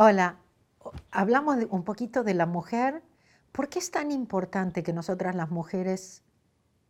[0.00, 0.36] Hola,
[1.10, 3.02] hablamos un poquito de la mujer.
[3.50, 6.22] ¿Por qué es tan importante que nosotras las mujeres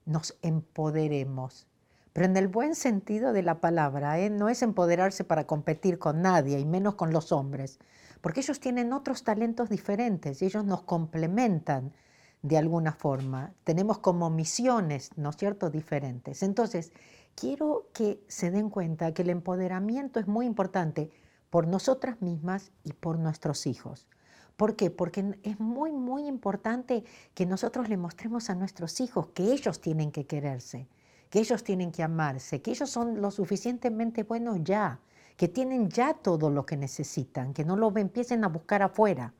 [0.04, 1.67] nos empoderemos?
[2.13, 4.29] Pero en el buen sentido de la palabra, ¿eh?
[4.29, 7.79] no es empoderarse para competir con nadie y menos con los hombres,
[8.21, 11.95] porque ellos tienen otros talentos diferentes y ellos nos complementan
[12.43, 13.54] de alguna forma.
[13.64, 16.43] Tenemos como misiones, ¿no es cierto?, diferentes.
[16.43, 16.93] Entonces,
[17.34, 21.11] quiero que se den cuenta que el empoderamiento es muy importante
[21.51, 24.09] por nosotras mismas y por nuestros hijos.
[24.57, 24.91] ¿Por qué?
[24.91, 30.11] Porque es muy, muy importante que nosotros le mostremos a nuestros hijos que ellos tienen
[30.11, 30.89] que quererse,
[31.31, 35.00] que ellos tienen que amarse, que ellos son lo suficientemente buenos ya,
[35.36, 39.33] que tienen ya todo lo que necesitan, que no lo empiecen a buscar afuera,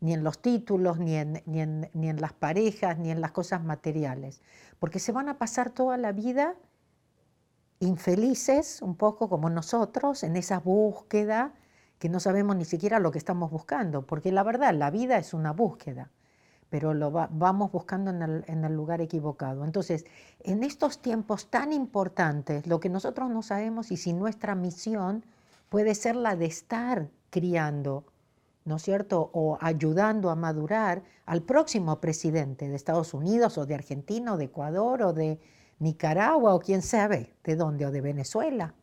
[0.00, 3.32] ni en los títulos, ni en, ni en, ni en las parejas, ni en las
[3.32, 4.40] cosas materiales,
[4.78, 6.56] porque se van a pasar toda la vida
[7.84, 11.52] infelices, un poco como nosotros, en esa búsqueda
[11.98, 15.32] que no sabemos ni siquiera lo que estamos buscando, porque la verdad, la vida es
[15.32, 16.10] una búsqueda,
[16.68, 19.64] pero lo vamos buscando en el, en el lugar equivocado.
[19.64, 20.04] Entonces,
[20.40, 25.24] en estos tiempos tan importantes, lo que nosotros no sabemos y si nuestra misión
[25.68, 28.04] puede ser la de estar criando,
[28.64, 33.74] ¿no es cierto?, o ayudando a madurar al próximo presidente de Estados Unidos o de
[33.74, 35.38] Argentina o de Ecuador o de
[35.78, 38.74] Nicaragua o quién sabe de dónde, o de Venezuela.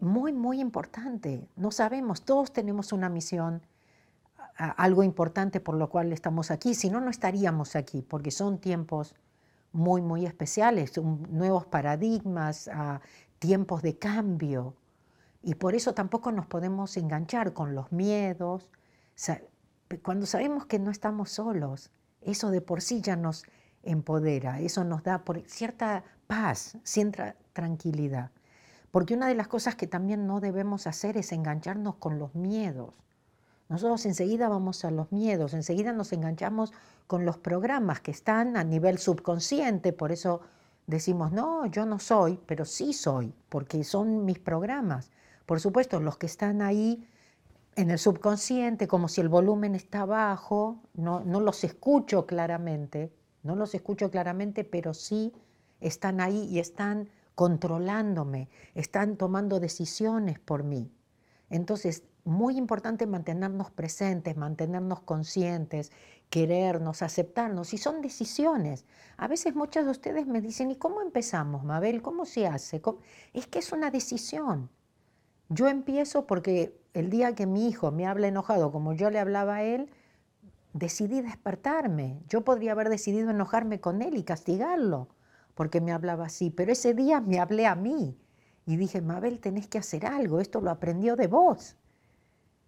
[0.00, 1.46] Muy, muy importante.
[1.56, 3.62] No sabemos, todos tenemos una misión,
[4.56, 6.74] algo importante por lo cual estamos aquí.
[6.74, 9.14] Si no, no estaríamos aquí, porque son tiempos
[9.72, 12.70] muy, muy especiales, nuevos paradigmas,
[13.38, 14.74] tiempos de cambio.
[15.42, 18.68] Y por eso tampoco nos podemos enganchar con los miedos.
[20.02, 21.90] Cuando sabemos que no estamos solos,
[22.20, 23.44] eso de por sí ya nos
[23.82, 28.30] empodera, eso nos da por cierta paz, cierta tranquilidad.
[28.90, 32.94] Porque una de las cosas que también no debemos hacer es engancharnos con los miedos.
[33.68, 36.72] Nosotros enseguida vamos a los miedos, enseguida nos enganchamos
[37.06, 40.40] con los programas que están a nivel subconsciente, por eso
[40.88, 45.10] decimos, no, yo no soy, pero sí soy, porque son mis programas.
[45.46, 47.06] Por supuesto, los que están ahí
[47.76, 53.74] en el subconsciente, como si el volumen está bajo, no, los escucho claramente, no los
[53.74, 55.32] escucho claramente, pero sí
[55.80, 60.92] están ahí y están controlándome, están tomando decisiones por mí.
[61.48, 65.90] Entonces, muy importante mantenernos presentes, mantenernos conscientes,
[66.28, 67.72] querernos, aceptarnos.
[67.72, 68.84] Y son decisiones.
[69.16, 72.02] A veces muchas de ustedes me dicen, ¿y cómo empezamos, Mabel?
[72.02, 72.82] ¿Cómo se hace?
[73.32, 74.70] Es que es una decisión.
[75.50, 79.56] Yo empiezo porque el día que mi hijo me habla enojado como yo le hablaba
[79.56, 79.90] a él,
[80.72, 82.22] decidí despertarme.
[82.28, 85.08] Yo podría haber decidido enojarme con él y castigarlo
[85.54, 88.16] porque me hablaba así, pero ese día me hablé a mí
[88.64, 91.76] y dije, Mabel, tenés que hacer algo, esto lo aprendió de vos.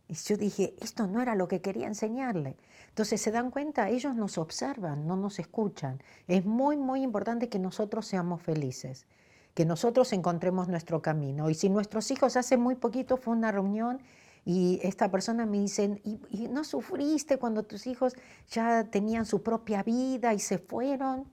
[0.09, 2.57] Y yo dije, esto no era lo que quería enseñarle.
[2.89, 6.03] Entonces se dan cuenta, ellos nos observan, no nos escuchan.
[6.27, 9.07] Es muy, muy importante que nosotros seamos felices,
[9.55, 11.51] que nosotros encontremos nuestro camino.
[11.51, 14.01] Y si nuestros hijos hace muy poquito fue una reunión
[14.45, 18.15] y esta persona me dice, ¿y, no sufriste cuando tus hijos
[18.51, 21.31] ya tenían su propia vida y se fueron?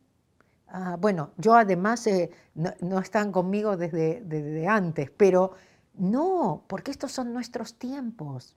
[0.67, 5.53] Ah, bueno, yo además eh, no, están conmigo desde, desde antes, pero
[5.95, 8.55] no, porque estos son nuestros tiempos.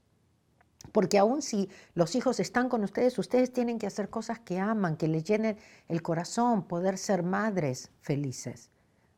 [0.90, 4.96] Porque aun si los hijos están con ustedes, ustedes tienen que hacer cosas que aman,
[4.96, 5.56] que les llenen
[5.88, 8.71] el corazón, poder ser madres felices.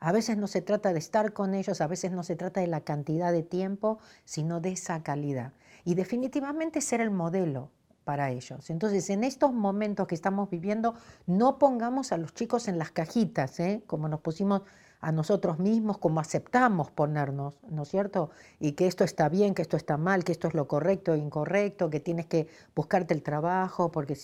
[0.04, 2.66] A veces no se trata de estar con ellos, a veces no se trata de
[2.66, 5.54] la cantidad de tiempo, sino de esa calidad.
[5.82, 7.70] Y definitivamente ser el modelo
[8.04, 8.68] para ellos.
[8.68, 10.94] Entonces, en estos momentos que estamos viviendo,
[11.26, 13.82] no pongamos a los chicos en las cajitas, ¿eh?
[13.86, 14.60] como nos pusimos
[15.00, 18.28] a nosotros mismos, como aceptamos ponernos, ¿no es cierto?
[18.60, 21.18] Y que esto está bien, que esto está mal, que esto es lo correcto e
[21.18, 24.18] incorrecto, que tienes que buscarte el trabajo porque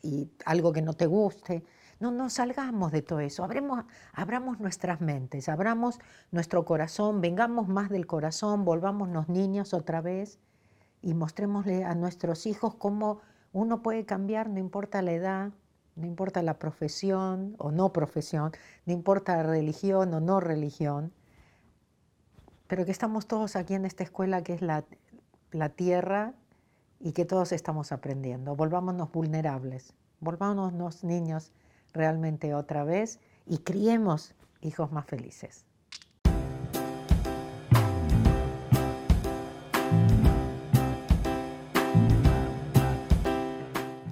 [0.00, 1.64] y algo que no te guste.
[2.02, 6.00] No, no salgamos de todo eso, abramos, abramos nuestras mentes, abramos
[6.32, 10.40] nuestro corazón, vengamos más del corazón, volvámonos niños otra vez
[11.00, 13.20] y mostrémosle a nuestros hijos cómo
[13.52, 15.52] uno puede cambiar, no importa la edad,
[15.94, 18.50] no importa la profesión o no profesión,
[18.84, 21.12] no importa la religión o no religión,
[22.66, 24.84] pero que estamos todos aquí en esta escuela que es la,
[25.52, 26.34] la tierra
[26.98, 28.56] y que todos estamos aprendiendo.
[28.56, 31.52] Volvámonos vulnerables, volvámonos niños
[31.92, 35.64] realmente otra vez y criemos hijos más felices.